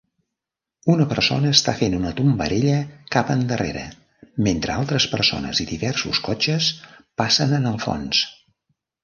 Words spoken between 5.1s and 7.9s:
persones i diversos cotxes passen en el